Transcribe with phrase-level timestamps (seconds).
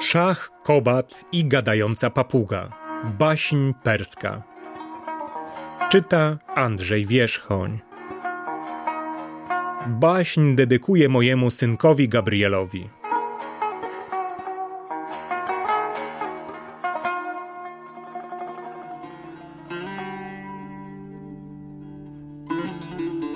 [0.00, 2.68] Szach, kobat i gadająca papuga.
[3.18, 4.42] Baśń perska.
[5.90, 7.78] Czyta Andrzej Wierzchoń.
[9.86, 12.88] Baśń dedykuję mojemu synkowi Gabrielowi.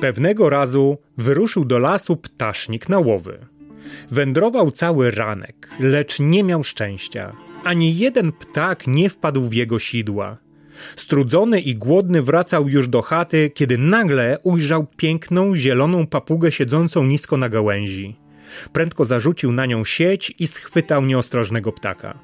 [0.01, 3.47] Pewnego razu wyruszył do lasu ptasznik na łowy.
[4.12, 7.32] Wędrował cały ranek, lecz nie miał szczęścia.
[7.64, 10.38] Ani jeden ptak nie wpadł w jego sidła.
[10.96, 17.36] Strudzony i głodny wracał już do chaty, kiedy nagle ujrzał piękną, zieloną papugę siedzącą nisko
[17.36, 18.16] na gałęzi.
[18.72, 22.18] Prędko zarzucił na nią sieć i schwytał nieostrożnego ptaka.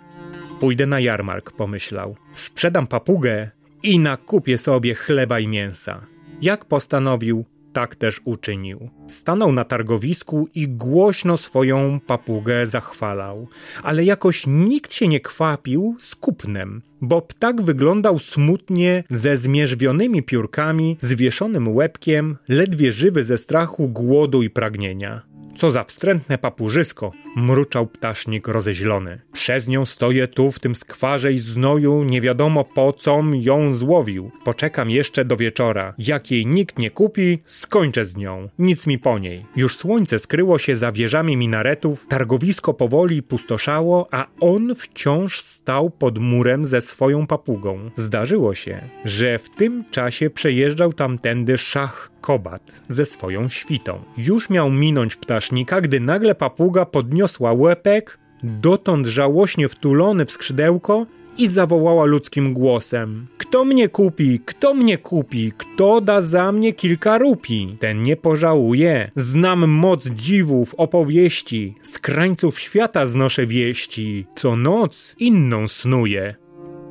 [0.61, 2.17] Pójdę na jarmark, pomyślał.
[2.35, 3.51] Sprzedam papugę
[3.83, 6.07] i nakupię sobie chleba i mięsa.
[6.43, 8.91] Jak postanowił, tak też uczynił.
[9.09, 13.49] Stanął na targowisku i głośno swoją papugę zachwalał,
[13.83, 20.97] ale jakoś nikt się nie kwapił z kupnem, bo ptak wyglądał smutnie ze zmierzwionymi piórkami,
[21.01, 25.28] zwieszonym łebkiem, ledwie żywy ze strachu, głodu i pragnienia.
[25.59, 29.21] Co za wstrętne papurzysko, mruczał ptasznik rozeźlony.
[29.33, 34.31] Przez nią stoję tu w tym skwarze i znoju, nie wiadomo po com ją złowił.
[34.45, 35.95] Poczekam jeszcze do wieczora.
[35.99, 38.49] Jak jej nikt nie kupi, skończę z nią.
[38.59, 39.47] Nic mi po niej.
[39.57, 46.19] Już słońce skryło się za wieżami minaretów, targowisko powoli pustoszało, a on wciąż stał pod
[46.19, 47.91] murem ze swoją papugą.
[47.97, 54.03] Zdarzyło się, że w tym czasie przejeżdżał tamtędy szach Kobat ze swoją świtą.
[54.17, 55.17] Już miał minąć
[55.49, 61.07] ptasznika, gdy nagle papuga podniosła łepek, dotąd żałośnie wtulony w skrzydełko
[61.39, 64.41] i zawołała ludzkim głosem: Kto mnie kupi?
[64.45, 65.53] Kto mnie kupi?
[65.59, 67.77] Kto da za mnie kilka rupi?
[67.81, 69.11] Ten nie pożałuje.
[69.17, 74.27] Znam moc dziwów, opowieści, z krańców świata znoszę wieści.
[74.37, 76.35] Co noc inną snuję.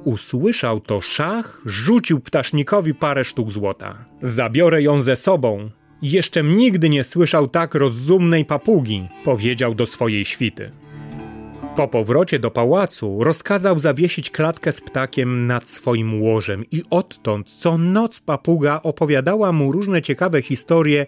[0.04, 4.06] Usłyszał to szach, rzucił ptasznikowi parę sztuk złota.
[4.22, 5.70] Zabiorę ją ze sobą.
[6.02, 10.72] Jeszcze nigdy nie słyszał tak rozumnej papugi, powiedział do swojej świty.
[11.76, 17.78] Po powrocie do pałacu rozkazał zawiesić klatkę z ptakiem nad swoim łożem i odtąd co
[17.78, 21.06] noc papuga opowiadała mu różne ciekawe historie,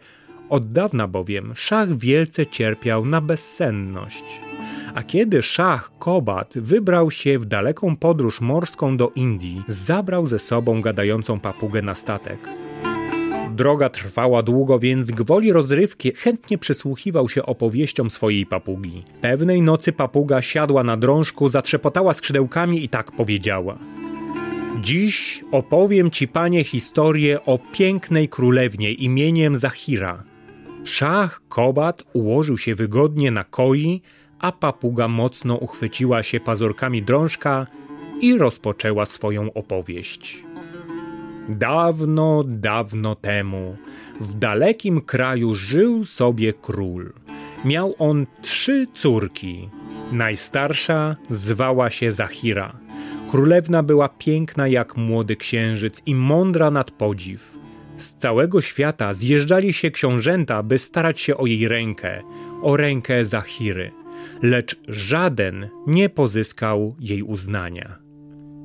[0.49, 4.23] od dawna bowiem szach wielce cierpiał na bezsenność.
[4.95, 10.81] A kiedy szach Kobat wybrał się w daleką podróż morską do Indii, zabrał ze sobą
[10.81, 12.39] gadającą papugę na statek.
[13.59, 19.03] Droga trwała długo, więc gwoli rozrywki chętnie przysłuchiwał się opowieściom swojej papugi.
[19.21, 23.77] Pewnej nocy papuga siadła na drążku, zatrzepotała skrzydełkami i tak powiedziała.
[24.81, 30.23] Dziś opowiem ci, panie, historię o pięknej królewnie imieniem Zahira.
[30.83, 34.01] Szach Kobat ułożył się wygodnie na koi,
[34.39, 37.67] a papuga mocno uchwyciła się pazurkami drążka
[38.21, 40.43] i rozpoczęła swoją opowieść.
[41.49, 43.77] Dawno, dawno temu
[44.19, 47.13] w dalekim kraju żył sobie król.
[47.65, 49.69] Miał on trzy córki.
[50.11, 52.79] Najstarsza zwała się Zahira.
[53.31, 57.57] Królewna była piękna jak młody księżyc i mądra nad podziw.
[57.97, 62.21] Z całego świata zjeżdżali się książęta, by starać się o jej rękę,
[62.61, 63.91] o rękę Zahiry
[64.41, 68.08] lecz żaden nie pozyskał jej uznania.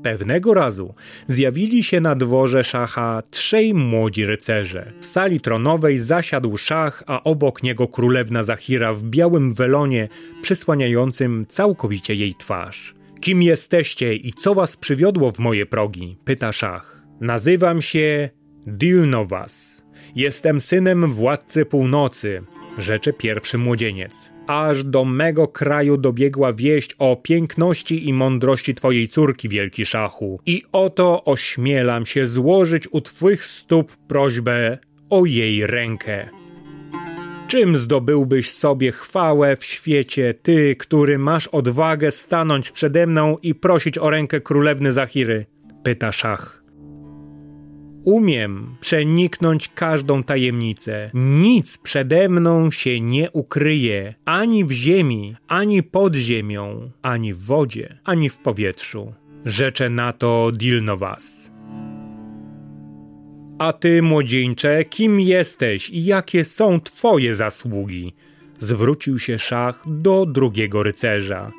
[0.04, 0.94] Pewnego razu
[1.26, 4.92] zjawili się na dworze szacha trzej młodzi rycerze.
[5.00, 10.08] W sali tronowej zasiadł szach, a obok niego królewna Zahira w białym welonie
[10.42, 12.94] przysłaniającym całkowicie jej twarz.
[13.20, 16.18] Kim jesteście i co was przywiodło w moje progi?
[16.24, 17.02] pyta szach.
[17.20, 18.30] Nazywam się
[18.66, 19.84] Dilnowas.
[20.16, 22.42] Jestem synem władcy północy,
[22.78, 29.48] rzecze pierwszy młodzieniec aż do mego kraju dobiegła wieść o piękności i mądrości twojej córki,
[29.48, 30.40] wielki szachu.
[30.46, 34.78] I oto ośmielam się złożyć u twych stóp prośbę
[35.10, 36.28] o jej rękę.
[37.48, 43.98] Czym zdobyłbyś sobie chwałę w świecie, ty, który masz odwagę stanąć przede mną i prosić
[43.98, 45.46] o rękę królewny Zachiry?
[45.84, 46.63] Pyta szach.
[48.04, 51.10] Umiem przeniknąć każdą tajemnicę.
[51.14, 57.98] Nic przede mną się nie ukryje, ani w ziemi, ani pod ziemią, ani w wodzie,
[58.04, 59.12] ani w powietrzu.
[59.44, 61.52] Rzeczę na to Dilnowas.
[63.58, 68.14] A ty, młodzieńcze, kim jesteś i jakie są twoje zasługi?
[68.58, 71.52] Zwrócił się szach do drugiego rycerza.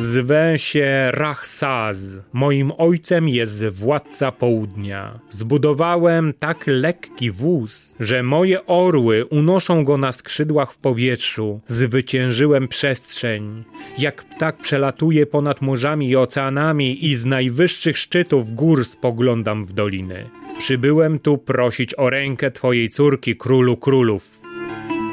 [0.00, 1.98] Zwę się Rachsaz.
[2.32, 5.20] Moim ojcem jest władca południa.
[5.30, 11.60] Zbudowałem tak lekki wóz, że moje orły unoszą go na skrzydłach w powietrzu.
[11.66, 13.64] Zwyciężyłem przestrzeń.
[13.98, 20.30] Jak ptak przelatuje ponad morzami i oceanami i z najwyższych szczytów gór spoglądam w doliny.
[20.58, 24.40] Przybyłem tu prosić o rękę twojej córki, królu królów.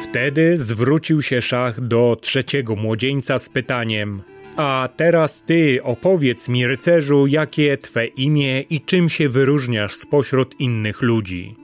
[0.03, 4.21] Wtedy zwrócił się szach do trzeciego młodzieńca z pytaniem:
[4.57, 11.01] A teraz ty opowiedz mi, rycerzu, jakie twe imię i czym się wyróżniasz spośród innych
[11.01, 11.55] ludzi.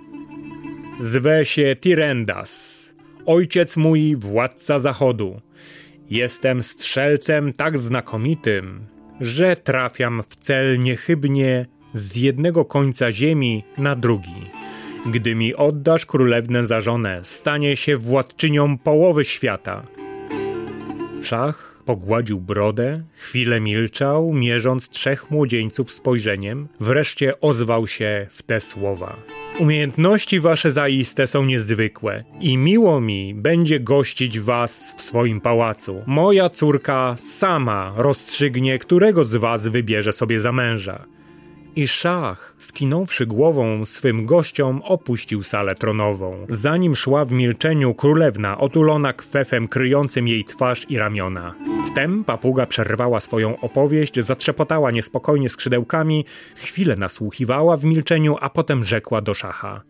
[1.00, 2.84] Zwę się Tirendas,
[3.26, 5.42] ojciec mój władca zachodu.
[6.10, 8.86] Jestem strzelcem tak znakomitym,
[9.22, 14.52] że trafiam w cel niechybnie z jednego końca ziemi na drugi.
[15.06, 19.84] Gdy mi oddasz królewnę za żonę, stanie się władczynią połowy świata.
[21.22, 29.16] Szach pogładził brodę, chwilę milczał, mierząc trzech młodzieńców spojrzeniem, wreszcie ozwał się w te słowa.
[29.60, 36.04] Umiejętności wasze zaiste są niezwykłe i miło mi będzie gościć was w swoim pałacu.
[36.06, 41.06] Moja córka sama rozstrzygnie, którego z was wybierze sobie za męża.
[41.76, 46.46] I szach, skinąwszy głową swym gościom, opuścił salę tronową.
[46.50, 51.56] Zanim szła w milczeniu królewna, otulona kwefem kryjącym jej twarz i ramiona.
[51.88, 56.26] Wtem papuga przerwała swoją opowieść, zatrzepotała niespokojnie skrzydełkami,
[56.56, 59.82] chwilę nasłuchiwała w milczeniu, a potem rzekła do szacha.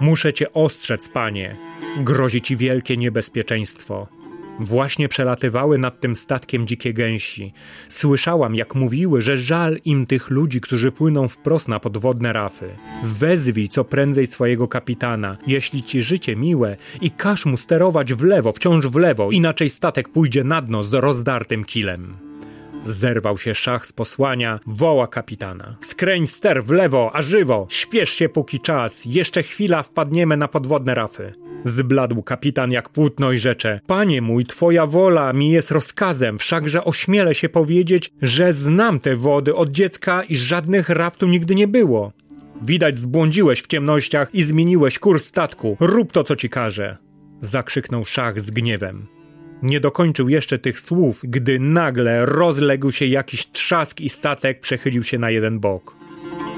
[0.00, 1.56] Muszę cię ostrzec, panie.
[1.96, 4.17] Grozi ci wielkie niebezpieczeństwo.
[4.60, 7.52] Właśnie przelatywały nad tym statkiem dzikie gęsi.
[7.88, 12.70] Słyszałam, jak mówiły, że żal im tych ludzi, którzy płyną wprost na podwodne rafy.
[13.02, 18.52] Wezwij co prędzej swojego kapitana, jeśli ci życie miłe, i każ mu sterować w lewo,
[18.52, 22.27] wciąż w lewo, inaczej statek pójdzie na dno z rozdartym kilem.
[22.84, 25.76] Zerwał się szach z posłania, woła kapitana.
[25.80, 27.66] Skręć ster w lewo, a żywo!
[27.70, 31.32] Śpiesz się póki czas, jeszcze chwila wpadniemy na podwodne rafy.
[31.64, 33.80] Zbladł kapitan jak płótno i rzecze.
[33.86, 39.54] Panie mój, twoja wola mi jest rozkazem, wszakże ośmielę się powiedzieć, że znam te wody
[39.54, 42.12] od dziecka i żadnych raf tu nigdy nie było.
[42.62, 45.76] Widać zbłądziłeś w ciemnościach i zmieniłeś kurs statku.
[45.80, 46.96] Rób to, co ci każę.
[47.40, 49.17] Zakrzyknął szach z gniewem.
[49.62, 55.18] Nie dokończył jeszcze tych słów, gdy nagle rozległ się jakiś trzask i statek przechylił się
[55.18, 55.96] na jeden bok.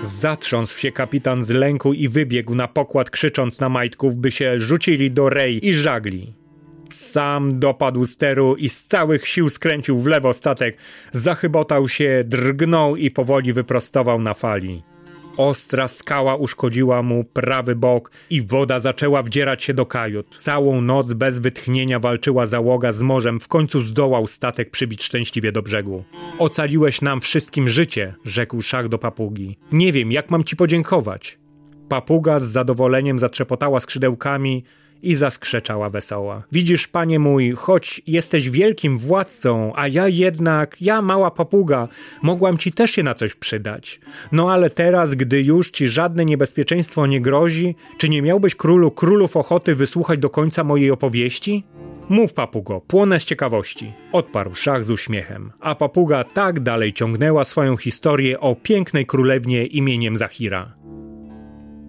[0.02, 5.10] Zatrząsł się kapitan z lęku i wybiegł na pokład, krzycząc na majtków, by się rzucili
[5.10, 6.34] do rej i żagli.
[6.90, 10.76] Sam dopadł steru i z całych sił skręcił w lewo statek,
[11.12, 14.82] zachybotał się, drgnął i powoli wyprostował na fali.
[15.40, 20.36] Ostra skała uszkodziła mu prawy bok i woda zaczęła wdzierać się do kajut.
[20.38, 25.62] Całą noc bez wytchnienia walczyła załoga z morzem, w końcu zdołał statek przybić szczęśliwie do
[25.62, 26.04] brzegu.
[26.38, 29.58] Ocaliłeś nam wszystkim życie, rzekł szach do papugi.
[29.72, 31.38] Nie wiem, jak mam ci podziękować.
[31.88, 34.64] Papuga z zadowoleniem zatrzepotała skrzydełkami,
[35.02, 36.42] i zaskrzeczała wesoła.
[36.52, 41.88] Widzisz, panie mój, choć jesteś wielkim władcą, a ja jednak, ja mała papuga,
[42.22, 44.00] mogłam ci też się na coś przydać.
[44.32, 49.36] No ale teraz, gdy już ci żadne niebezpieczeństwo nie grozi, czy nie miałbyś królu królów
[49.36, 51.64] ochoty wysłuchać do końca mojej opowieści?
[52.08, 53.92] Mów, papugo, płonę z ciekawości.
[54.12, 60.16] Odparł szach z uśmiechem, a papuga tak dalej ciągnęła swoją historię o pięknej królewnie imieniem
[60.16, 60.72] Zahira.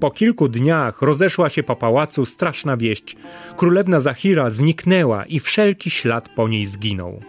[0.02, 3.16] Po kilku dniach rozeszła się po pałacu straszna wieść.
[3.58, 7.22] Królewna Zahira zniknęła i wszelki ślad po niej zginął.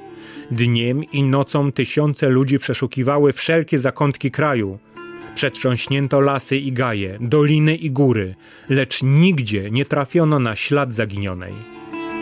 [0.50, 4.78] Dniem i nocą tysiące ludzi przeszukiwały wszelkie zakątki kraju.
[5.34, 8.34] Przetrząśnięto lasy i gaje, doliny i góry,
[8.68, 11.52] lecz nigdzie nie trafiono na ślad zaginionej.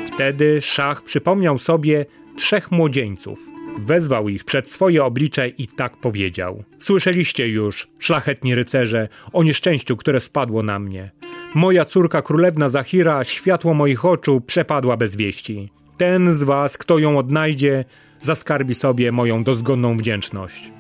[0.07, 3.51] Wtedy szach przypomniał sobie trzech młodzieńców.
[3.87, 10.21] Wezwał ich przed swoje oblicze i tak powiedział: Słyszeliście już, szlachetni rycerze, o nieszczęściu, które
[10.21, 11.11] spadło na mnie.
[11.55, 15.71] Moja córka królewna Zahira, światło moich oczu, przepadła bez wieści.
[15.97, 17.85] Ten z was, kto ją odnajdzie,
[18.21, 20.73] zaskarbi sobie moją dozgonną wdzięczność.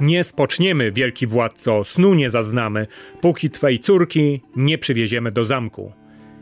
[0.00, 2.86] Nie spoczniemy, wielki władco, snu nie zaznamy,
[3.20, 5.92] póki twej córki nie przywieziemy do zamku.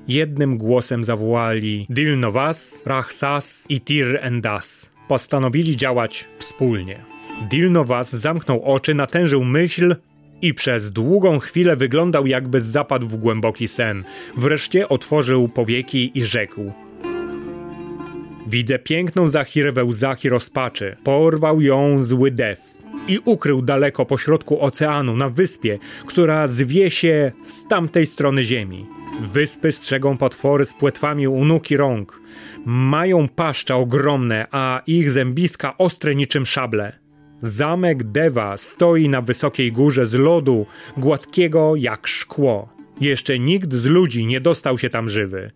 [0.08, 4.93] Jednym głosem zawołali Dilnovas, Rachsas i Tir Endas.
[5.08, 7.04] Postanowili działać wspólnie.
[7.50, 9.96] Dilnowas zamknął oczy, natężył myśl
[10.42, 14.04] i przez długą chwilę wyglądał jakby zapadł w głęboki sen.
[14.36, 16.72] Wreszcie otworzył powieki i rzekł
[18.46, 20.96] Widzę piękną Zachirę we łzach i rozpaczy.
[21.04, 22.60] Porwał ją zły def
[23.08, 28.86] i ukrył daleko pośrodku oceanu na wyspie, która zwie się z tamtej strony ziemi.
[29.20, 32.20] Wyspy strzegą potwory z płetwami u nóg i rąk.
[32.66, 36.98] Mają paszcza ogromne, a ich zębiska ostre niczym szable.
[37.40, 40.66] Zamek Dewa stoi na wysokiej górze z lodu,
[40.96, 42.74] gładkiego jak szkło.
[43.00, 45.50] Jeszcze nikt z ludzi nie dostał się tam żywy.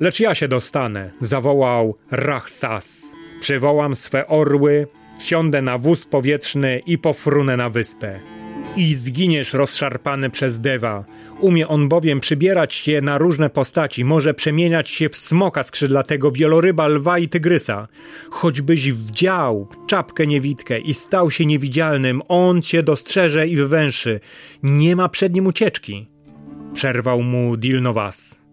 [0.00, 3.06] Lecz ja się dostanę, zawołał Rachsas.
[3.40, 4.86] Przywołam swe orły,
[5.18, 8.33] wsiądę na wóz powietrzny i pofrunę na wyspę.
[8.76, 11.04] I zginiesz rozszarpany przez Dewa.
[11.40, 16.86] Umie on bowiem przybierać się na różne postaci, może przemieniać się w smoka skrzydlatego, wieloryba,
[16.86, 17.88] lwa i tygrysa.
[18.30, 24.20] Choćbyś wdział czapkę niewidkę i stał się niewidzialnym, on cię dostrzeże i wywęszy.
[24.62, 26.06] Nie ma przed nim ucieczki.
[26.74, 28.43] Przerwał mu Dilnowas.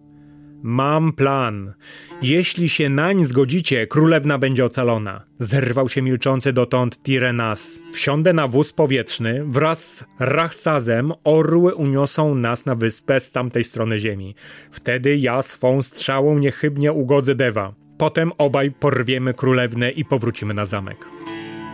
[0.62, 1.74] Mam plan.
[2.22, 5.24] Jeśli się nań zgodzicie, królewna będzie ocalona.
[5.38, 7.78] Zerwał się milczący dotąd Tirenas.
[7.92, 13.98] Wsiądę na wóz powietrzny, wraz z Rachsazem orły uniosą nas na wyspę z tamtej strony
[13.98, 14.34] ziemi.
[14.70, 17.74] Wtedy ja swą strzałą niechybnie ugodzę Dewa.
[17.98, 21.06] Potem obaj porwiemy królewnę i powrócimy na zamek.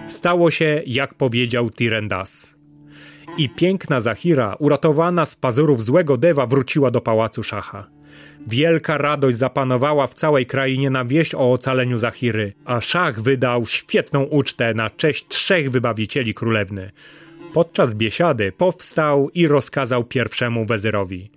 [0.07, 2.55] Stało się, jak powiedział Tirendas.
[3.39, 7.98] I piękna Zahira, uratowana z pazurów złego Dewa, wróciła do pałacu Szacha.
[8.49, 14.23] Wielka radość zapanowała w całej krainie na wieść o ocaleniu Zahiry, a szach wydał świetną
[14.23, 16.91] ucztę na cześć trzech wybawicieli królewny.
[17.53, 21.31] Podczas biesiady powstał i rozkazał pierwszemu wezyrowi: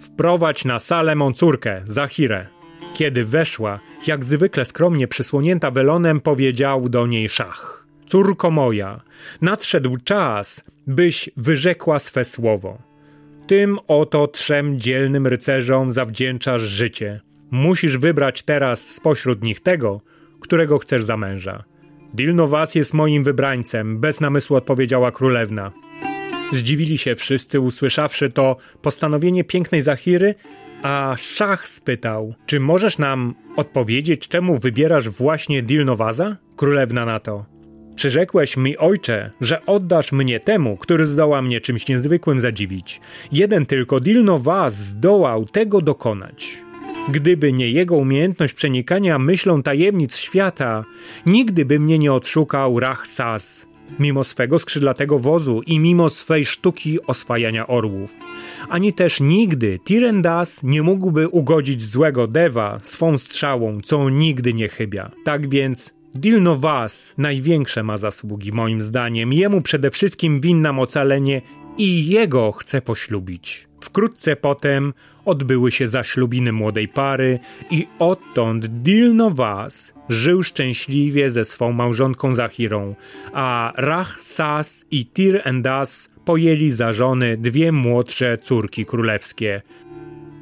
[0.00, 2.46] Wprowadź na salę mą córkę, Zahirę.
[2.94, 9.00] Kiedy weszła, jak zwykle skromnie przysłonięta welonem, powiedział do niej szach: Córko moja,
[9.40, 12.87] nadszedł czas, byś wyrzekła swe słowo.
[13.48, 17.20] Tym oto trzem dzielnym rycerzom zawdzięczasz życie.
[17.50, 20.00] Musisz wybrać teraz spośród nich tego,
[20.40, 21.64] którego chcesz za męża.
[22.14, 25.72] Dilnowas jest moim wybrańcem, bez namysłu odpowiedziała królewna.
[26.52, 30.34] Zdziwili się wszyscy, usłyszawszy to postanowienie pięknej Zachiry,
[30.82, 36.36] a szach spytał: Czy możesz nam odpowiedzieć, czemu wybierasz właśnie Dilnowaza?
[36.56, 37.57] Królewna na to:
[37.98, 43.00] Przyrzekłeś mi, ojcze, że oddasz mnie temu, który zdoła mnie czymś niezwykłym zadziwić.
[43.32, 46.58] Jeden tylko Dilno Was zdołał tego dokonać.
[47.08, 50.84] Gdyby nie jego umiejętność przenikania myślą tajemnic świata,
[51.26, 53.66] nigdy by mnie nie odszukał Rachsas,
[53.98, 58.14] mimo swego skrzydlatego wozu i mimo swej sztuki oswajania orłów.
[58.68, 65.10] Ani też nigdy Tirendas nie mógłby ugodzić złego Dewa swą strzałą, co nigdy nie chybia.
[65.24, 69.32] Tak więc Dilno Was największe ma zasługi, moim zdaniem.
[69.32, 71.42] Jemu przede wszystkim winnam ocalenie
[71.78, 73.68] i jego chcę poślubić.
[73.80, 77.38] Wkrótce potem odbyły się zaślubiny młodej pary
[77.70, 82.94] i odtąd Dilno Was żył szczęśliwie ze swą małżonką Zahirą,
[83.32, 89.62] a Rach Sas i Tir Endas pojęli za żony dwie młodsze córki królewskie.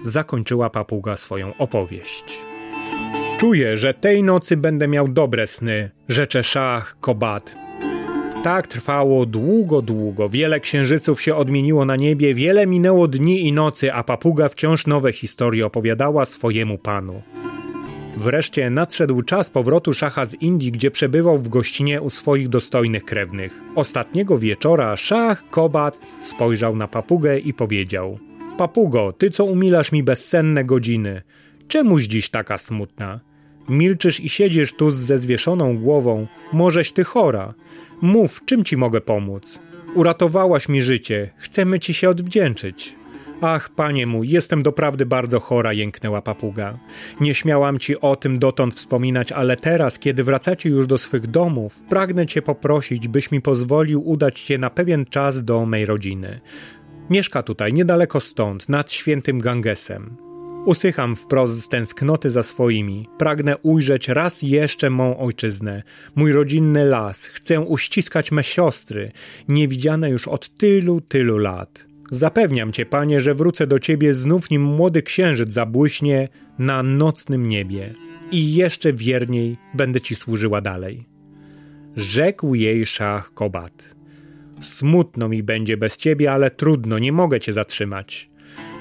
[0.02, 2.55] Zakończyła papuga swoją opowieść.
[3.38, 7.57] Czuję, że tej nocy będę miał dobre sny, rzecze szach Kobat.
[8.45, 10.28] Tak trwało długo, długo.
[10.28, 15.12] Wiele księżyców się odmieniło na niebie, wiele minęło dni i nocy, a papuga wciąż nowe
[15.12, 17.23] historie opowiadała swojemu panu.
[18.16, 23.61] Wreszcie nadszedł czas powrotu szacha z Indii, gdzie przebywał w gościnie u swoich dostojnych krewnych.
[23.75, 28.19] Ostatniego wieczora szach Kobat spojrzał na papugę i powiedział:
[28.59, 31.23] Papugo, ty co umilasz mi bezsenne godziny,
[31.69, 33.25] czemuś dziś taka smutna?
[33.68, 36.26] Milczysz i siedzisz tu ze zwieszoną głową.
[36.52, 37.54] Możeś ty chora.
[38.00, 39.58] Mów, czym ci mogę pomóc?
[39.94, 41.30] Uratowałaś mi życie.
[41.37, 42.96] Chcemy ci się odwdzięczyć.
[43.40, 46.78] Ach, panie mój, jestem doprawdy bardzo chora, jęknęła papuga.
[47.20, 51.82] Nie śmiałam ci o tym dotąd wspominać, ale teraz, kiedy wracacie już do swych domów,
[51.88, 56.40] pragnę cię poprosić, byś mi pozwolił udać się na pewien czas do mej rodziny.
[57.11, 60.25] Mieszka tutaj, niedaleko stąd, nad świętym Gangesem.
[60.66, 63.08] Usycham wprost z tęsknoty za swoimi.
[63.18, 65.82] Pragnę ujrzeć raz jeszcze mą ojczyznę,
[66.14, 67.26] mój rodzinny las.
[67.26, 69.12] Chcę uściskać me siostry,
[69.49, 71.87] niewidziane już od tylu, tylu lat.
[72.11, 77.94] Zapewniam cię, panie, że wrócę do ciebie znów, nim młody księżyc zabłyśnie na nocnym niebie.
[78.30, 81.06] I jeszcze wierniej będę ci służyła dalej.
[81.96, 83.94] Rzekł jej szach Kobat.
[84.61, 88.30] Smutno mi będzie bez ciebie, ale trudno, nie mogę cię zatrzymać.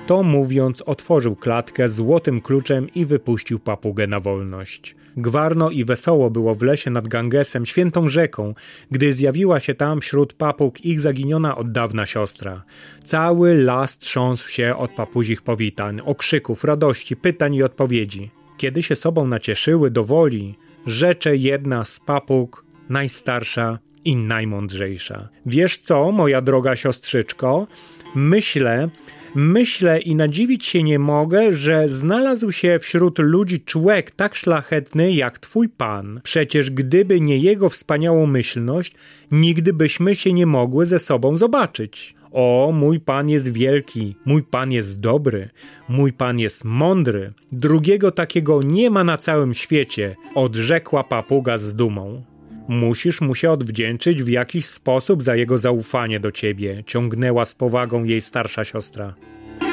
[0.08, 4.96] To mówiąc, otworzył klatkę złotym kluczem i wypuścił papugę na wolność.
[5.18, 8.54] Gwarno i wesoło było w lesie nad Gangesem, świętą rzeką,
[8.92, 12.64] gdy zjawiła się tam wśród papug ich zaginiona od dawna siostra.
[13.04, 18.32] Cały las trząsł się od papuzich powitań, okrzyków, radości, pytań i odpowiedzi.
[18.58, 25.30] Kiedy się sobą nacieszyły do woli, rzecze jedna z papug, najstarsza i najmądrzejsza.
[25.46, 27.68] Wiesz co, moja droga siostrzyczko?
[28.16, 28.90] Myślę,
[29.36, 35.40] Myślę i nadziwić się nie mogę, że znalazł się wśród ludzi człowiek tak szlachetny jak
[35.40, 36.22] twój pan.
[36.24, 38.96] Przecież gdyby nie jego wspaniałomyślność,
[39.32, 42.16] nigdy byśmy się nie mogły ze sobą zobaczyć.
[42.32, 45.50] O, mój pan jest wielki, mój pan jest dobry,
[45.90, 47.34] mój pan jest mądry.
[47.52, 52.24] Drugiego takiego nie ma na całym świecie, odrzekła papuga z dumą.
[52.68, 58.04] Musisz mu się odwdzięczyć w jakiś sposób za jego zaufanie do ciebie, ciągnęła z powagą
[58.04, 59.14] jej starsza siostra.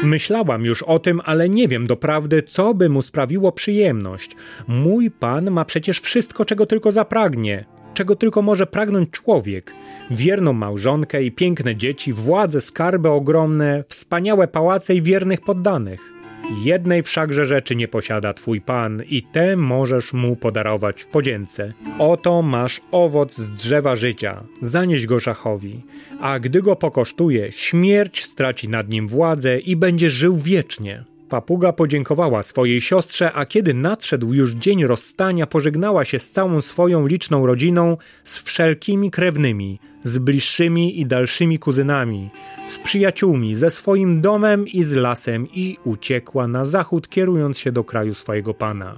[0.04, 4.36] Myślałam już o tym, ale nie wiem doprawdy, co by mu sprawiło przyjemność.
[4.68, 9.74] Mój pan ma przecież wszystko, czego tylko zapragnie, czego tylko może pragnąć człowiek.
[10.10, 16.21] Wierną małżonkę i piękne dzieci, władzę, skarby ogromne, wspaniałe pałace i wiernych poddanych.
[16.50, 21.72] Jednej wszakże rzeczy nie posiada twój pan i te możesz mu podarować w podzięce.
[21.98, 25.80] Oto masz owoc z drzewa życia, zanieś go szachowi,
[26.20, 31.04] a gdy go pokosztuje, śmierć straci nad nim władzę i będzie żył wiecznie.
[31.28, 37.06] Papuga podziękowała swojej siostrze, a kiedy nadszedł już dzień rozstania, pożegnała się z całą swoją
[37.06, 42.30] liczną rodziną, z wszelkimi krewnymi, z bliższymi i dalszymi kuzynami,
[42.68, 47.84] z przyjaciółmi, ze swoim domem i z lasem i uciekła na zachód, kierując się do
[47.84, 48.96] kraju swojego pana.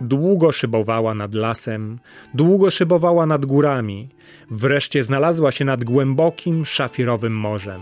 [0.00, 1.98] Długo szybowała nad lasem,
[2.34, 4.08] długo szybowała nad górami,
[4.50, 7.80] wreszcie znalazła się nad głębokim, szafirowym morzem.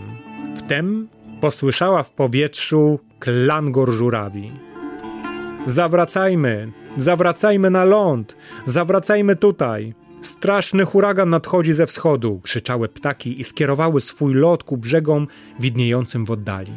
[0.55, 1.07] Wtem
[1.41, 4.51] posłyszała w powietrzu klangor żurawi.
[5.65, 9.93] Zawracajmy, zawracajmy na ląd, zawracajmy tutaj.
[10.23, 15.27] Straszny huragan nadchodzi ze wschodu, krzyczały ptaki i skierowały swój lot ku brzegom
[15.59, 16.71] widniejącym w oddali.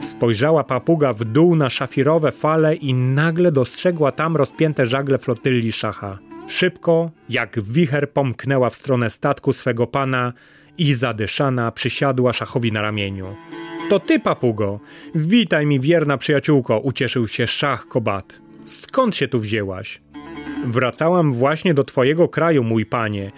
[0.00, 6.18] Spojrzała papuga w dół na szafirowe fale i nagle dostrzegła tam rozpięte żagle flotylli szacha.
[6.48, 10.32] Szybko, jak wicher, pomknęła w stronę statku swego pana
[10.78, 13.36] i zadyszana przysiadła szachowi na ramieniu.
[13.90, 14.80] To ty, papugo!
[15.14, 18.40] Witaj mi, wierna przyjaciółko, ucieszył się szach Kobat.
[18.66, 20.00] Skąd się tu wzięłaś?
[20.64, 23.32] Wracałam właśnie do twojego kraju, mój panie.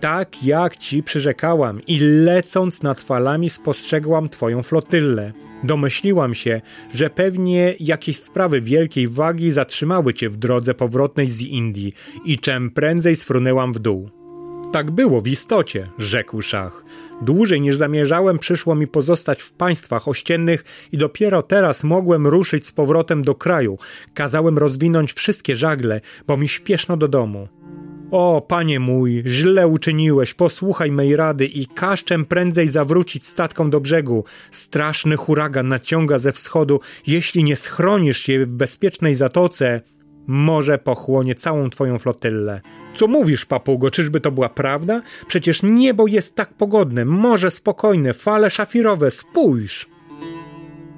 [0.00, 5.32] Tak jak ci przyrzekałam i lecąc nad falami spostrzegłam twoją flotyllę.
[5.64, 6.60] Domyśliłam się,
[6.94, 11.92] że pewnie jakieś sprawy wielkiej wagi zatrzymały cię w drodze powrotnej z Indii
[12.24, 14.10] i czem prędzej sfrunęłam w dół.
[14.72, 16.84] Tak było w istocie, rzekł szach.
[17.22, 22.72] Dłużej niż zamierzałem przyszło mi pozostać w państwach ościennych i dopiero teraz mogłem ruszyć z
[22.72, 23.78] powrotem do kraju.
[24.14, 27.48] Kazałem rozwinąć wszystkie żagle, bo mi śpieszno do domu.
[28.10, 34.24] O, panie mój, źle uczyniłeś, posłuchaj mej rady i każ prędzej zawrócić statką do brzegu.
[34.50, 36.80] Straszny huragan naciąga ze wschodu.
[37.06, 39.80] Jeśli nie schronisz się w bezpiecznej zatoce,
[40.26, 42.60] może pochłonie całą twoją flotylę.
[42.94, 45.02] Co mówisz, papugo, czyżby to była prawda?
[45.26, 49.88] Przecież niebo jest tak pogodne, morze spokojne, fale szafirowe, spójrz!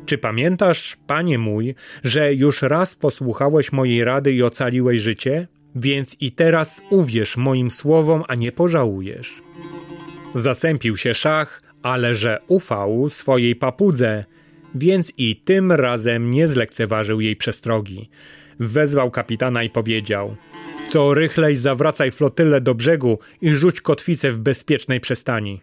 [0.06, 5.48] Czy pamiętasz, panie mój, że już raz posłuchałeś mojej rady i ocaliłeś życie?
[5.74, 9.42] Więc i teraz uwierz moim słowom, a nie pożałujesz.
[10.34, 14.24] Zasępił się szach, ale że ufał swojej papudze,
[14.74, 18.10] więc i tym razem nie zlekceważył jej przestrogi.
[18.60, 20.36] Wezwał kapitana i powiedział:
[20.88, 25.60] Co rychlej zawracaj flotylę do brzegu i rzuć kotwicę w bezpiecznej przystani.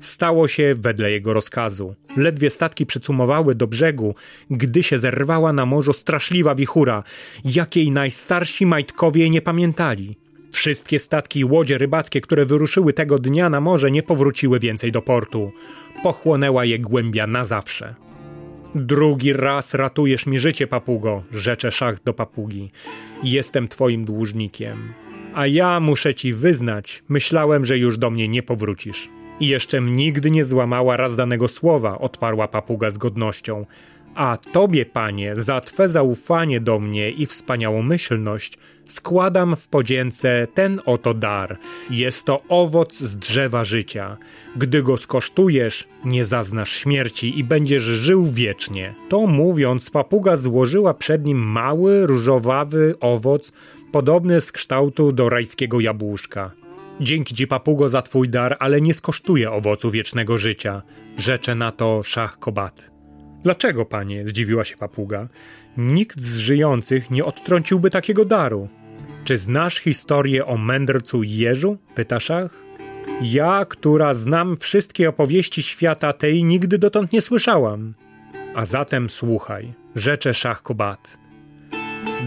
[0.00, 1.94] Stało się wedle jego rozkazu.
[2.16, 4.14] Ledwie statki przycumowały do brzegu,
[4.50, 7.02] gdy się zerwała na morzu straszliwa wichura,
[7.44, 10.16] jakiej najstarsi majtkowie nie pamiętali.
[10.52, 15.02] Wszystkie statki i łodzie rybackie, które wyruszyły tego dnia na morze, nie powróciły więcej do
[15.02, 15.52] portu.
[16.02, 17.94] Pochłonęła je głębia na zawsze.
[18.74, 22.70] Drugi raz ratujesz mi życie, papugo, rzecze szach do papugi.
[23.22, 24.92] Jestem twoim dłużnikiem.
[25.34, 29.08] A ja muszę ci wyznać, myślałem, że już do mnie nie powrócisz.
[29.40, 33.66] I jeszczem nigdy nie złamała raz danego słowa, odparła papuga z godnością.
[34.14, 41.14] A tobie, panie, za twe zaufanie do mnie i wspaniałomyślność składam w podzięce ten oto
[41.14, 41.58] dar.
[41.90, 44.16] Jest to owoc z drzewa życia.
[44.56, 48.94] Gdy go skosztujesz, nie zaznasz śmierci i będziesz żył wiecznie.
[49.08, 53.52] To mówiąc, papuga złożyła przed nim mały, różowawy owoc,
[53.92, 56.50] podobny z kształtu do rajskiego jabłuszka.
[57.00, 60.82] Dzięki ci, papugo, za twój dar, ale nie skosztuję owocu wiecznego życia,
[61.16, 62.89] rzecze na to szach Kobat.
[63.42, 64.26] Dlaczego, panie?
[64.26, 65.28] zdziwiła się papuga.
[65.76, 68.68] Nikt z żyjących nie odtrąciłby takiego daru.
[69.24, 71.76] Czy znasz historię o mędrcu Jeżu?
[71.94, 72.62] pyta szach.
[73.22, 77.94] Ja, która znam wszystkie opowieści świata tej, nigdy dotąd nie słyszałam.
[78.54, 81.18] A zatem słuchaj, rzecze szach Kobat.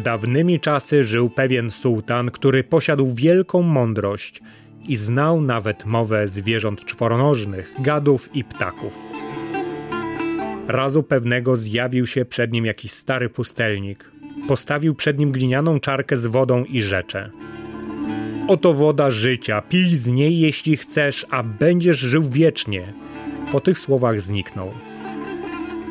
[0.04, 4.41] Dawnymi czasy żył pewien sułtan, który posiadł wielką mądrość
[4.88, 8.93] i znał nawet mowę zwierząt czworonożnych, gadów i ptaków.
[10.67, 14.12] Razu pewnego zjawił się przed nim jakiś stary pustelnik.
[14.47, 17.30] Postawił przed nim glinianą czarkę z wodą i rzecze.
[18.47, 22.93] Oto woda życia, pij z niej jeśli chcesz, a będziesz żył wiecznie.
[23.52, 24.71] Po tych słowach zniknął.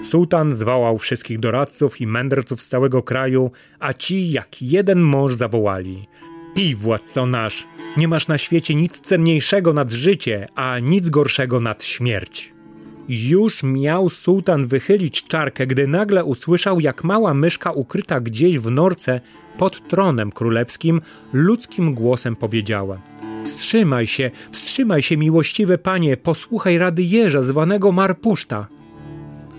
[0.04, 6.08] Sułtan zwołał wszystkich doradców i mędrców z całego kraju, a ci jak jeden mąż zawołali:
[6.54, 11.84] Pij, władco nasz, nie masz na świecie nic cenniejszego nad życie, a nic gorszego nad
[11.84, 12.51] śmierć.
[13.08, 19.20] Już miał sułtan wychylić czarkę, gdy nagle usłyszał, jak mała myszka ukryta gdzieś w norce
[19.58, 21.00] pod tronem królewskim
[21.32, 23.00] ludzkim głosem powiedziała:
[23.44, 28.66] Wstrzymaj się, wstrzymaj się, miłościwe panie, posłuchaj rady jeża zwanego Marpuszta.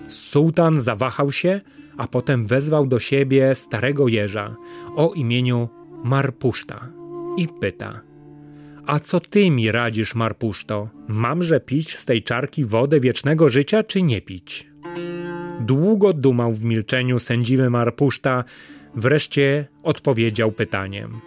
[0.08, 1.60] Sułtan zawahał się,
[1.96, 4.56] a potem wezwał do siebie starego jeża
[4.96, 5.68] o imieniu
[6.04, 6.88] Marpuszta
[7.36, 8.13] i pyta:
[8.86, 10.88] A co ty mi radzisz, Marpuszto?
[11.08, 14.70] Mamże pić z tej czarki wodę wiecznego życia, czy nie pić?
[15.60, 18.44] Długo dumał w milczeniu sędziwy Marpuszta,
[18.94, 21.20] wreszcie odpowiedział pytaniem: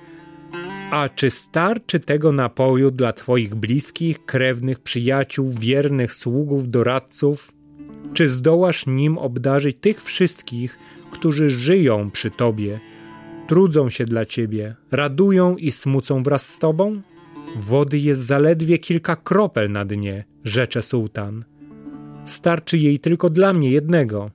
[0.92, 7.52] A czy starczy tego napoju dla twoich bliskich, krewnych, przyjaciół, wiernych sługów, doradców?
[8.14, 10.80] Czy zdołasz nim obdarzyć tych wszystkich,
[11.12, 12.80] którzy żyją przy tobie,
[13.48, 17.02] trudzą się dla ciebie, radują i smucą wraz z tobą?
[17.56, 21.46] Wody jest zaledwie kilka kropel na dnie, rzecze sułtan.
[22.26, 24.32] Starczy jej tylko dla mnie jednego.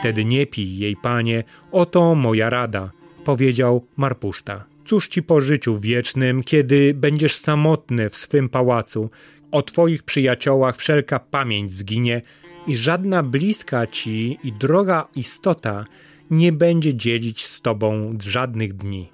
[0.00, 2.90] Wtedy nie pij jej, panie, oto moja rada,
[3.24, 4.64] powiedział Marpuszta.
[4.84, 9.10] Cóż ci po życiu wiecznym, kiedy będziesz samotny w swym pałacu,
[9.50, 12.22] o twoich przyjaciołach wszelka pamięć zginie
[12.66, 15.84] i żadna bliska ci i droga istota
[16.30, 19.12] nie będzie dzielić z tobą żadnych dni.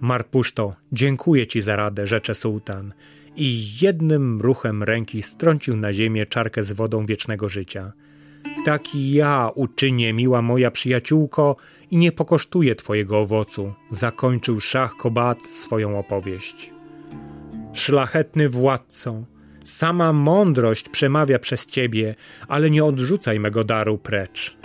[0.00, 2.92] Marpuszto, dziękuję ci za radę, rzecze sułtan,
[3.36, 7.92] i jednym ruchem ręki strącił na ziemię czarkę z wodą wiecznego życia.
[8.64, 11.56] Taki ja uczynię, miła moja przyjaciółko,
[11.90, 16.70] i nie pokosztuję twojego owocu, zakończył Szach Kobat swoją opowieść.
[17.72, 19.24] Szlachetny władco,
[19.64, 22.14] sama mądrość przemawia przez ciebie,
[22.48, 24.56] ale nie odrzucaj mego daru precz.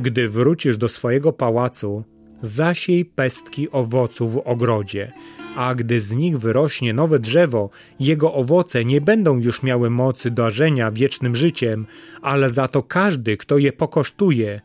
[0.00, 2.04] Gdy wrócisz do swojego pałacu,
[2.42, 5.12] zasiej pestki owoców w ogrodzie,
[5.56, 7.70] a gdy z nich wyrośnie nowe drzewo,
[8.00, 11.86] jego owoce nie będą już miały mocy darzenia wiecznym życiem,
[12.22, 14.60] ale za to każdy, kto je pokosztuje,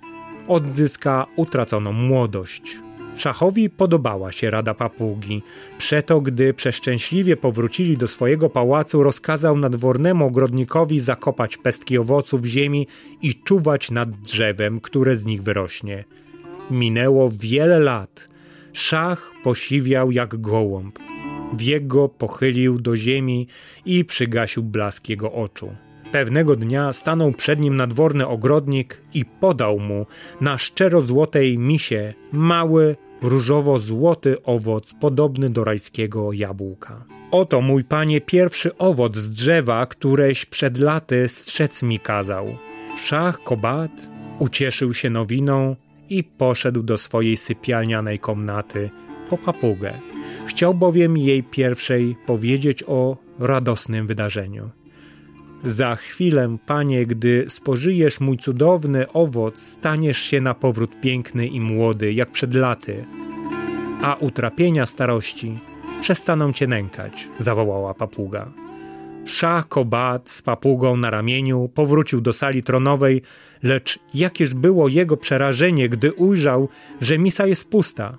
[0.47, 2.77] odzyska utraconą młodość.
[3.17, 5.41] Szachowi podobała się rada papugi.
[5.77, 12.87] Przeto, gdy przeszczęśliwie powrócili do swojego pałacu, rozkazał nadwornemu ogrodnikowi zakopać pestki owoców w ziemi
[13.21, 16.03] i czuwać nad drzewem, które z nich wyrośnie.
[16.71, 18.27] Minęło wiele lat.
[18.73, 20.99] Szach posiwiał jak gołąb.
[21.53, 23.47] Wiek go pochylił do ziemi
[23.85, 25.75] i przygasił blask jego oczu.
[26.11, 30.05] Pewnego dnia stanął przed nim nadworny ogrodnik i podał mu
[30.41, 37.05] na szczero-złotej misie mały, różowo-złoty owoc podobny do rajskiego jabłka.
[37.31, 42.47] Oto, mój panie, pierwszy owoc z drzewa, któreś przed laty strzec mi kazał.
[43.03, 43.91] Szach Kobat
[44.39, 45.75] ucieszył się nowiną
[46.11, 48.89] i poszedł do swojej sypialnianej komnaty
[49.29, 49.93] po papugę.
[50.45, 54.69] Chciał bowiem jej pierwszej powiedzieć o radosnym wydarzeniu.
[55.63, 62.13] Za chwilę, panie, gdy spożyjesz mój cudowny owoc, staniesz się na powrót piękny i młody,
[62.13, 63.05] jak przed laty,
[64.01, 65.59] a utrapienia starości
[66.01, 68.51] przestaną cię nękać, zawołała papuga.
[69.25, 73.21] Szach Kobat z papugą na ramieniu powrócił do sali tronowej,
[73.63, 76.69] lecz jakież było jego przerażenie, gdy ujrzał,
[77.01, 78.17] że misa jest pusta.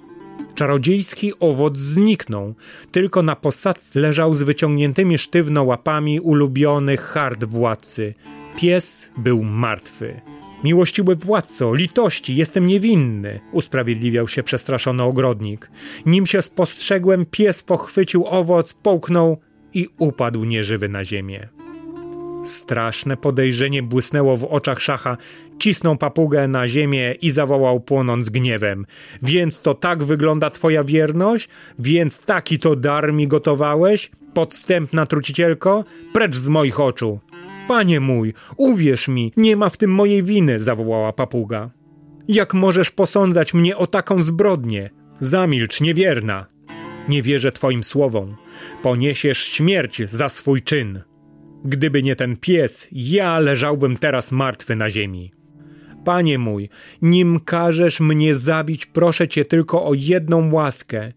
[0.54, 2.54] Czarodziejski owoc zniknął,
[2.92, 8.14] tylko na posadce leżał z wyciągniętymi sztywno łapami ulubiony hard władcy.
[8.56, 10.20] Pies był martwy.
[10.64, 15.70] Miłościwy władco, litości, jestem niewinny, usprawiedliwiał się przestraszony ogrodnik.
[16.06, 19.38] Nim się spostrzegłem, pies pochwycił owoc, połknął
[19.74, 21.48] i upadł nieżywy na ziemię.
[22.44, 25.16] Straszne podejrzenie błysnęło w oczach szacha,
[25.58, 28.86] cisnął papugę na ziemię i zawołał płonąc gniewem.
[29.22, 31.48] Więc to tak wygląda twoja wierność?
[31.78, 34.10] Więc taki to dar mi gotowałeś?
[34.34, 35.84] Podstępna trucicielko?
[36.12, 37.20] Precz z moich oczu!
[37.68, 41.70] Panie mój, uwierz mi, nie ma w tym mojej winy, zawołała papuga.
[42.28, 44.90] Jak możesz posądzać mnie o taką zbrodnię?
[45.20, 46.46] Zamilcz, niewierna.
[47.08, 48.36] Nie wierzę twoim słowom.
[48.82, 51.00] Poniesiesz śmierć za swój czyn.
[51.64, 55.32] Gdyby nie ten pies, ja leżałbym teraz martwy na ziemi.
[56.04, 56.68] Panie mój,
[57.02, 61.12] nim każesz mnie zabić, proszę cię tylko o jedną łaskę.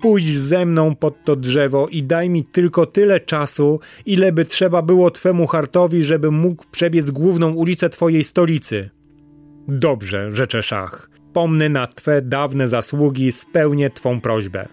[0.00, 4.82] Pójdź ze mną pod to drzewo i daj mi tylko tyle czasu, ile by trzeba
[4.82, 8.90] było twemu hartowi, żeby mógł przebiec główną ulicę twojej stolicy.
[9.68, 11.10] Dobrze, rzecze szach.
[11.32, 14.68] Pomnę na twe dawne zasługi, spełnię twą prośbę.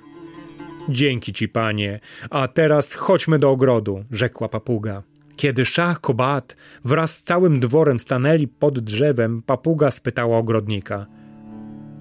[0.89, 5.03] Dzięki ci, panie, a teraz chodźmy do ogrodu, rzekła papuga.
[5.35, 11.05] Kiedy szach Kobat wraz z całym dworem stanęli pod drzewem, papuga spytała ogrodnika–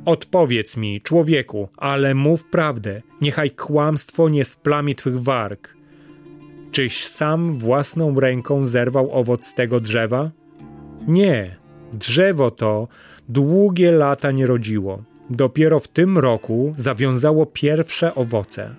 [0.04, 5.76] Odpowiedz mi, człowieku, ale mów prawdę, niechaj kłamstwo nie splami twych warg.
[6.72, 10.30] Czyś sam własną ręką zerwał owoc z tego drzewa?
[11.08, 11.56] Nie,
[11.92, 12.88] drzewo to
[13.28, 15.02] długie lata nie rodziło.
[15.30, 18.74] Dopiero w tym roku zawiązało pierwsze owoce.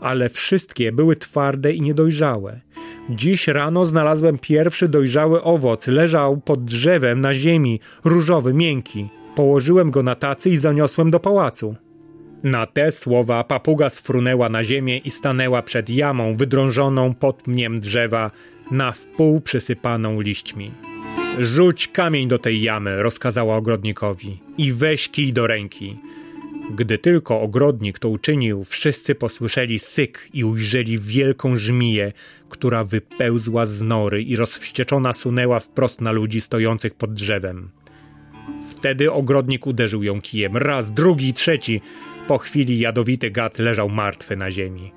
[0.00, 2.60] Ale wszystkie były twarde i niedojrzałe.
[3.10, 9.08] Dziś rano znalazłem pierwszy dojrzały owoc, leżał pod drzewem na ziemi, różowy, miękki.
[9.36, 11.74] Położyłem go na tacy i zaniosłem do pałacu.
[12.42, 18.30] Na te słowa papuga sfrunęła na ziemię i stanęła przed jamą wydrążoną pod pniem drzewa,
[18.70, 20.91] na wpół przysypaną liśćmi.
[21.38, 25.98] Rzuć kamień do tej jamy, rozkazała ogrodnikowi, i weź kij do ręki.
[26.74, 32.12] Gdy tylko ogrodnik to uczynił, wszyscy posłyszeli syk i ujrzeli wielką żmiję,
[32.48, 37.70] która wypełzła z nory i rozwścieczona sunęła wprost na ludzi stojących pod drzewem.
[38.70, 40.56] Wtedy ogrodnik uderzył ją kijem.
[40.56, 41.80] Raz, drugi, trzeci.
[42.28, 44.92] Po chwili jadowity gad leżał martwy na ziemi.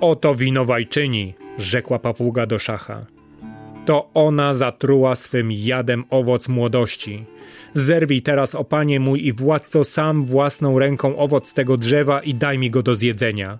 [0.00, 3.17] Oto winowajczyni, rzekła papuga do szacha.
[3.88, 7.24] To ona zatruła swym jadem owoc młodości.
[7.74, 12.58] Zerwij teraz, o panie mój i władco, sam własną ręką owoc tego drzewa i daj
[12.58, 13.58] mi go do zjedzenia.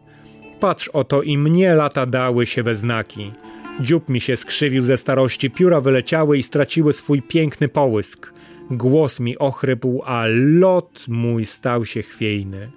[0.60, 3.32] Patrz oto i mnie lata dały się we znaki.
[3.80, 8.32] Dziób mi się skrzywił ze starości, pióra wyleciały i straciły swój piękny połysk.
[8.70, 10.24] Głos mi ochrypł, a
[10.60, 12.70] lot mój stał się chwiejny,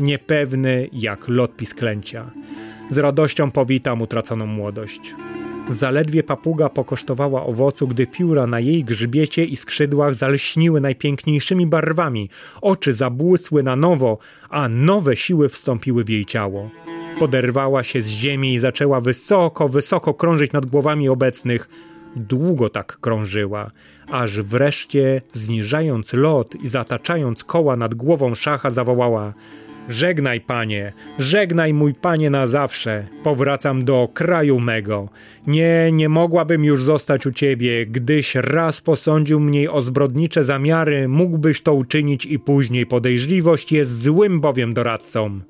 [0.00, 2.30] niepewny jak lot pisklęcia.
[2.90, 5.14] Z radością powitam utraconą młodość.
[5.68, 12.92] Zaledwie papuga pokosztowała owocu, gdy pióra na jej grzbiecie i skrzydłach zalśniły najpiękniejszymi barwami, oczy
[12.92, 14.18] zabłysły na nowo,
[14.50, 16.70] a nowe siły wstąpiły w jej ciało.
[17.18, 21.68] Poderwała się z ziemi i zaczęła wysoko, wysoko krążyć nad głowami obecnych,
[22.16, 23.70] długo tak krążyła,
[24.10, 29.34] aż wreszcie, zniżając lot i zataczając koła nad głową szacha, zawołała:
[29.88, 33.06] Żegnaj, panie, żegnaj, mój panie, na zawsze.
[33.22, 35.08] Powracam do kraju mego.
[35.46, 41.62] Nie, nie mogłabym już zostać u ciebie, gdyś raz posądził mnie o zbrodnicze zamiary, mógłbyś
[41.62, 42.86] to uczynić i później.
[42.86, 45.40] Podejrzliwość jest złym bowiem doradcą.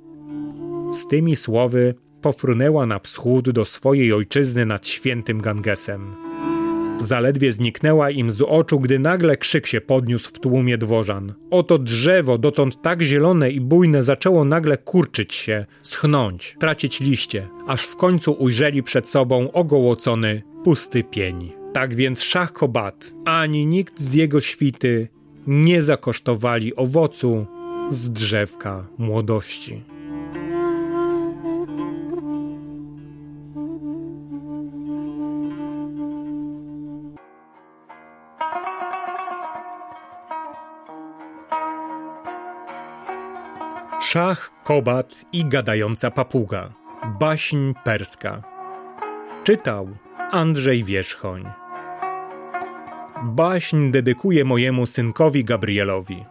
[0.93, 6.15] Z tymi słowy pofrunęła na wschód do swojej ojczyzny nad świętym Gangesem.
[7.05, 11.35] Zaledwie zniknęła im z oczu, gdy nagle krzyk się podniósł w tłumie dworzan.
[11.51, 17.85] Oto drzewo, dotąd tak zielone i bujne, zaczęło nagle kurczyć się, schnąć, tracić liście, aż
[17.85, 21.53] w końcu ujrzeli przed sobą ogołocony, pusty pień.
[21.73, 25.09] Tak więc Szach Kobat, ani nikt z jego świty
[25.47, 27.47] nie zakosztowali owocu
[27.91, 29.94] z drzewka młodości.
[44.15, 46.73] Szach, Kobat i gadająca papuga.
[47.21, 48.43] Baśń perska.
[49.45, 49.89] Czytał
[50.31, 51.45] Andrzej Wierzchoń.
[53.23, 56.25] Baśń dedykuję mojemu synkowi Gabrielowi.